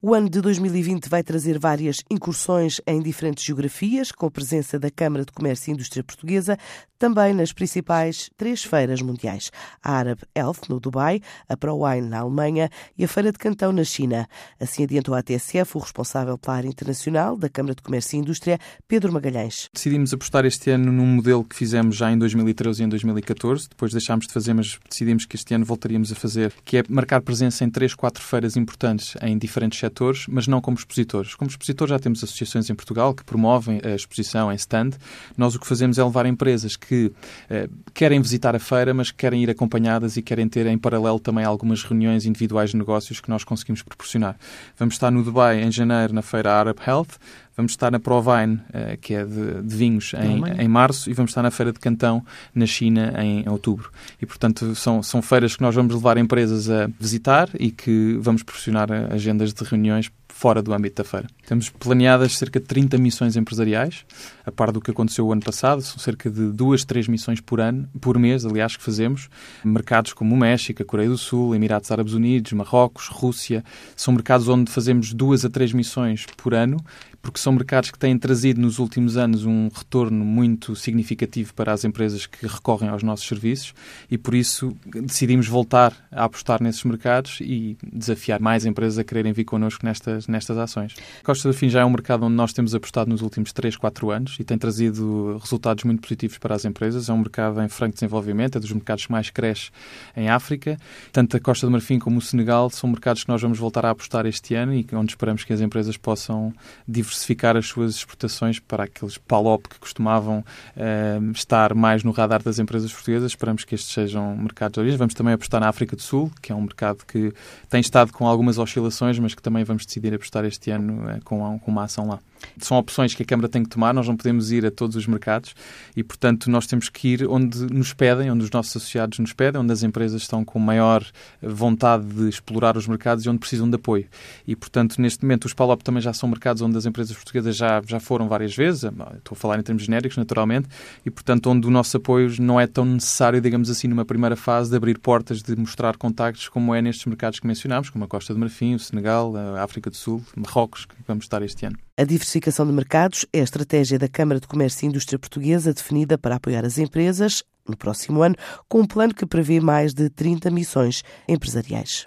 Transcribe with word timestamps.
O 0.00 0.14
ano 0.14 0.30
de 0.30 0.40
2020 0.40 1.08
vai 1.08 1.24
trazer 1.24 1.58
várias 1.58 2.04
incursões 2.08 2.80
em 2.86 3.02
diferentes 3.02 3.44
geografias, 3.44 4.12
com 4.12 4.26
a 4.26 4.30
presença 4.30 4.78
da 4.78 4.92
Câmara 4.92 5.24
de 5.24 5.32
Comércio 5.32 5.72
e 5.72 5.74
Indústria 5.74 6.04
Portuguesa, 6.04 6.56
também 6.96 7.34
nas 7.34 7.52
principais 7.52 8.30
três 8.36 8.62
feiras 8.62 9.02
mundiais: 9.02 9.50
a 9.82 9.92
Arab 9.92 10.20
Health, 10.36 10.68
no 10.68 10.78
Dubai, 10.78 11.20
a 11.48 11.56
ProWine, 11.56 12.08
na 12.08 12.20
Alemanha 12.20 12.70
e 12.96 13.04
a 13.04 13.08
Feira 13.08 13.32
de 13.32 13.38
Cantão, 13.38 13.72
na 13.72 13.82
China. 13.82 14.28
Assim 14.60 14.84
adiantou 14.84 15.16
a 15.16 15.22
TSF 15.22 15.76
o 15.76 15.80
responsável 15.80 16.38
pela 16.38 16.58
área 16.58 16.68
internacional 16.68 17.36
da 17.36 17.48
Câmara 17.48 17.74
de 17.74 17.82
Comércio 17.82 18.16
e 18.16 18.20
Indústria, 18.20 18.58
Pedro 18.86 19.12
Magalhães. 19.12 19.68
Decidimos 19.74 20.14
apostar 20.14 20.44
este 20.44 20.70
ano 20.70 20.92
num 20.92 21.06
modelo 21.06 21.42
que 21.42 21.56
fizemos 21.56 21.96
já 21.96 22.12
em 22.12 22.18
2013 22.18 22.82
e 22.82 22.86
em 22.86 22.88
2014, 22.88 23.68
depois 23.68 23.90
deixámos 23.90 24.28
de 24.28 24.32
fazer, 24.32 24.54
mas 24.54 24.78
decidimos 24.88 25.24
que 25.24 25.34
este 25.34 25.54
ano 25.54 25.64
voltaríamos 25.64 26.12
a 26.12 26.14
fazer, 26.14 26.54
que 26.64 26.76
é 26.76 26.84
marcar 26.88 27.20
presença 27.20 27.64
em 27.64 27.70
três, 27.70 27.94
quatro 27.94 28.22
feiras 28.22 28.56
importantes 28.56 29.16
em 29.22 29.36
diferentes 29.36 29.87
setores, 29.88 30.26
mas 30.28 30.46
não 30.46 30.60
como 30.60 30.76
expositores. 30.76 31.34
Como 31.34 31.50
expositores 31.50 31.90
já 31.90 31.98
temos 31.98 32.22
associações 32.22 32.68
em 32.70 32.74
Portugal 32.74 33.14
que 33.14 33.24
promovem 33.24 33.80
a 33.84 33.94
exposição 33.94 34.52
em 34.52 34.54
stand. 34.54 34.90
Nós 35.36 35.54
o 35.54 35.60
que 35.60 35.66
fazemos 35.66 35.98
é 35.98 36.04
levar 36.04 36.26
empresas 36.26 36.76
que 36.76 37.10
eh, 37.48 37.68
querem 37.94 38.20
visitar 38.20 38.54
a 38.54 38.58
feira, 38.58 38.92
mas 38.92 39.10
querem 39.10 39.42
ir 39.42 39.50
acompanhadas 39.50 40.16
e 40.16 40.22
querem 40.22 40.48
ter 40.48 40.66
em 40.66 40.78
paralelo 40.78 41.18
também 41.18 41.44
algumas 41.44 41.82
reuniões 41.82 42.26
individuais 42.26 42.70
de 42.70 42.76
negócios 42.76 43.20
que 43.20 43.28
nós 43.28 43.44
conseguimos 43.44 43.82
proporcionar. 43.82 44.36
Vamos 44.78 44.94
estar 44.94 45.10
no 45.10 45.22
Dubai 45.22 45.62
em 45.62 45.72
janeiro 45.72 46.12
na 46.12 46.22
feira 46.22 46.52
Arab 46.52 46.78
Health, 46.86 47.18
Vamos 47.58 47.72
estar 47.72 47.90
na 47.90 47.98
Provine, 47.98 48.60
eh, 48.72 48.96
que 49.00 49.14
é 49.14 49.24
de, 49.24 49.62
de 49.62 49.76
vinhos, 49.76 50.12
em, 50.14 50.62
em, 50.62 50.68
março, 50.68 51.10
e 51.10 51.12
vamos 51.12 51.32
estar 51.32 51.42
na 51.42 51.50
Feira 51.50 51.72
de 51.72 51.80
Cantão, 51.80 52.24
na 52.54 52.66
China, 52.66 53.12
em 53.20 53.48
outubro. 53.48 53.90
E, 54.22 54.24
portanto, 54.24 54.76
são, 54.76 55.02
são 55.02 55.20
feiras 55.20 55.56
que 55.56 55.62
nós 55.62 55.74
vamos 55.74 55.92
levar 55.92 56.16
empresas 56.18 56.70
a 56.70 56.88
visitar 57.00 57.48
e 57.58 57.72
que 57.72 58.16
vamos 58.20 58.44
proporcionar 58.44 58.92
agendas 59.12 59.52
de 59.52 59.64
reuniões 59.64 60.08
fora 60.28 60.62
do 60.62 60.72
âmbito 60.72 61.02
da 61.02 61.08
feira. 61.08 61.26
Temos 61.46 61.68
planeadas 61.68 62.36
cerca 62.36 62.60
de 62.60 62.66
30 62.66 62.96
missões 62.98 63.36
empresariais, 63.36 64.04
a 64.44 64.52
par 64.52 64.70
do 64.70 64.80
que 64.80 64.90
aconteceu 64.90 65.26
o 65.26 65.32
ano 65.32 65.42
passado, 65.42 65.82
são 65.82 65.98
cerca 65.98 66.30
de 66.30 66.52
duas, 66.52 66.84
três 66.84 67.08
missões 67.08 67.40
por 67.40 67.60
ano, 67.60 67.88
por 68.00 68.18
mês, 68.18 68.44
aliás, 68.44 68.76
que 68.76 68.82
fazemos. 68.82 69.28
Mercados 69.64 70.12
como 70.12 70.34
o 70.34 70.38
México, 70.38 70.84
Coreia 70.84 71.08
do 71.08 71.18
Sul, 71.18 71.54
Emirados 71.54 71.90
Árabes 71.90 72.12
Unidos, 72.12 72.52
Marrocos, 72.52 73.08
Rússia, 73.08 73.64
são 73.96 74.14
mercados 74.14 74.48
onde 74.48 74.70
fazemos 74.70 75.12
duas 75.12 75.44
a 75.44 75.50
três 75.50 75.72
missões 75.72 76.26
por 76.36 76.54
ano, 76.54 76.78
porque 77.20 77.40
são 77.40 77.52
mercados 77.52 77.90
que 77.90 77.98
têm 77.98 78.16
trazido 78.18 78.60
nos 78.60 78.78
últimos 78.78 79.16
anos 79.16 79.44
um 79.44 79.68
retorno 79.68 80.24
muito 80.24 80.74
significativo 80.76 81.52
para 81.52 81.72
as 81.72 81.84
empresas 81.84 82.26
que 82.26 82.46
recorrem 82.46 82.88
aos 82.88 83.02
nossos 83.02 83.26
serviços 83.26 83.74
e 84.10 84.16
por 84.16 84.34
isso 84.34 84.74
decidimos 84.86 85.46
voltar 85.46 85.94
a 86.10 86.24
apostar 86.24 86.62
nesses 86.62 86.82
mercados 86.84 87.38
e 87.40 87.76
desafiar 87.82 88.40
mais 88.40 88.64
empresas 88.64 88.98
a 88.98 89.04
quererem 89.04 89.32
vir 89.32 89.44
connosco 89.44 89.84
nestas, 90.18 90.26
nestas 90.26 90.58
ações. 90.58 90.94
Costa 91.22 91.48
do 91.48 91.54
Fim 91.54 91.68
já 91.68 91.80
é 91.80 91.84
um 91.84 91.90
mercado 91.90 92.24
onde 92.24 92.34
nós 92.34 92.52
temos 92.52 92.74
apostado 92.74 93.10
nos 93.10 93.22
últimos 93.22 93.52
3, 93.52 93.76
4 93.76 94.10
anos 94.10 94.36
e 94.38 94.44
tem 94.44 94.58
trazido 94.58 95.38
resultados 95.40 95.84
muito 95.84 96.00
positivos 96.00 96.38
para 96.38 96.54
as 96.54 96.64
empresas. 96.64 97.08
É 97.08 97.12
um 97.12 97.18
mercado 97.18 97.60
em 97.62 97.68
franco 97.68 97.94
desenvolvimento, 97.94 98.58
é 98.58 98.60
dos 98.60 98.72
mercados 98.72 99.06
que 99.06 99.12
mais 99.12 99.30
cresce 99.30 99.70
em 100.16 100.28
África. 100.28 100.76
Tanto 101.12 101.36
a 101.36 101.40
Costa 101.40 101.66
do 101.66 101.70
Marfim 101.70 101.98
como 101.98 102.18
o 102.18 102.22
Senegal 102.22 102.70
são 102.70 102.90
mercados 102.90 103.24
que 103.24 103.28
nós 103.28 103.40
vamos 103.40 103.58
voltar 103.58 103.84
a 103.86 103.90
apostar 103.90 104.26
este 104.26 104.54
ano 104.54 104.74
e 104.74 104.86
onde 104.92 105.12
esperamos 105.12 105.44
que 105.44 105.52
as 105.52 105.60
empresas 105.60 105.96
possam 105.96 106.52
diversificar 106.86 107.56
as 107.56 107.66
suas 107.66 107.96
exportações 107.96 108.58
para 108.58 108.84
aqueles 108.84 109.18
PALOP 109.18 109.68
que 109.68 109.78
costumavam 109.78 110.44
uh, 110.76 111.30
estar 111.32 111.74
mais 111.74 112.02
no 112.02 112.10
radar 112.10 112.42
das 112.42 112.58
empresas 112.58 112.92
portuguesas. 112.92 113.32
Esperamos 113.32 113.64
que 113.64 113.74
estes 113.74 113.92
sejam 113.92 114.36
mercados 114.36 114.74
de 114.74 114.80
origem. 114.80 114.98
Vamos 114.98 115.14
também 115.14 115.34
apostar 115.34 115.60
na 115.60 115.68
África 115.68 115.94
do 115.94 116.02
Sul, 116.02 116.30
que 116.40 116.52
é 116.52 116.54
um 116.54 116.62
mercado 116.62 117.04
que 117.06 117.32
tem 117.68 117.80
estado 117.80 118.12
com 118.12 118.26
algumas 118.26 118.58
oscilações, 118.58 119.18
mas 119.18 119.34
que 119.34 119.42
também 119.42 119.64
vamos 119.64 119.86
decidir 119.86 120.07
apostar 120.14 120.44
este 120.44 120.70
ano 120.70 121.08
eh, 121.10 121.20
com, 121.24 121.58
com 121.58 121.70
uma 121.70 121.84
ação 121.84 122.08
lá. 122.08 122.20
São 122.58 122.76
opções 122.76 123.14
que 123.14 123.22
a 123.22 123.26
Câmara 123.26 123.48
tem 123.48 123.62
que 123.62 123.68
tomar, 123.68 123.94
nós 123.94 124.06
não 124.06 124.16
podemos 124.16 124.50
ir 124.50 124.66
a 124.66 124.70
todos 124.70 124.96
os 124.96 125.06
mercados 125.06 125.54
e, 125.96 126.02
portanto, 126.02 126.50
nós 126.50 126.66
temos 126.66 126.88
que 126.88 127.08
ir 127.08 127.28
onde 127.28 127.72
nos 127.72 127.92
pedem, 127.92 128.30
onde 128.30 128.44
os 128.44 128.50
nossos 128.50 128.76
associados 128.76 129.18
nos 129.18 129.32
pedem, 129.32 129.60
onde 129.60 129.72
as 129.72 129.82
empresas 129.82 130.22
estão 130.22 130.44
com 130.44 130.58
maior 130.58 131.04
vontade 131.42 132.04
de 132.04 132.28
explorar 132.28 132.76
os 132.76 132.86
mercados 132.86 133.24
e 133.24 133.28
onde 133.28 133.38
precisam 133.38 133.68
de 133.68 133.76
apoio. 133.76 134.06
E, 134.46 134.56
portanto, 134.56 135.00
neste 135.00 135.22
momento, 135.22 135.44
os 135.44 135.54
PALOP 135.54 135.82
também 135.82 136.02
já 136.02 136.12
são 136.12 136.28
mercados 136.28 136.62
onde 136.62 136.76
as 136.76 136.86
empresas 136.86 137.16
portuguesas 137.16 137.56
já, 137.56 137.82
já 137.86 138.00
foram 138.00 138.28
várias 138.28 138.54
vezes, 138.54 138.84
estou 138.84 139.32
a 139.32 139.36
falar 139.36 139.58
em 139.58 139.62
termos 139.62 139.84
genéricos, 139.84 140.16
naturalmente, 140.16 140.68
e, 141.04 141.10
portanto, 141.10 141.50
onde 141.50 141.66
o 141.66 141.70
nosso 141.70 141.96
apoio 141.96 142.30
não 142.40 142.60
é 142.60 142.66
tão 142.66 142.84
necessário, 142.84 143.40
digamos 143.40 143.70
assim, 143.70 143.88
numa 143.88 144.04
primeira 144.04 144.36
fase, 144.36 144.70
de 144.70 144.76
abrir 144.76 144.98
portas, 144.98 145.42
de 145.42 145.56
mostrar 145.56 145.96
contactos, 145.96 146.48
como 146.48 146.74
é 146.74 146.82
nestes 146.82 147.06
mercados 147.06 147.40
que 147.40 147.46
mencionámos, 147.46 147.90
como 147.90 148.04
a 148.04 148.08
Costa 148.08 148.32
do 148.34 148.40
Marfim, 148.40 148.74
o 148.74 148.78
Senegal, 148.78 149.34
a 149.36 149.62
África 149.62 149.90
do 149.90 149.96
Sul, 149.96 150.22
Marrocos, 150.36 150.84
que 150.84 150.94
vamos 151.06 151.24
estar 151.24 151.42
este 151.42 151.66
ano. 151.66 151.87
A 151.98 152.04
diversificação 152.04 152.64
de 152.64 152.70
mercados 152.70 153.26
é 153.32 153.40
a 153.40 153.42
estratégia 153.42 153.98
da 153.98 154.06
Câmara 154.06 154.38
de 154.38 154.46
Comércio 154.46 154.84
e 154.84 154.88
Indústria 154.88 155.18
Portuguesa 155.18 155.74
definida 155.74 156.16
para 156.16 156.36
apoiar 156.36 156.64
as 156.64 156.78
empresas 156.78 157.42
no 157.68 157.76
próximo 157.76 158.22
ano, 158.22 158.36
com 158.68 158.82
um 158.82 158.86
plano 158.86 159.12
que 159.12 159.26
prevê 159.26 159.58
mais 159.58 159.92
de 159.92 160.08
30 160.08 160.48
missões 160.48 161.02
empresariais. 161.28 162.06